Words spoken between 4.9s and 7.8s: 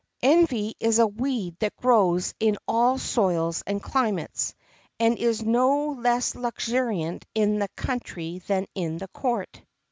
and is no less luxuriant in the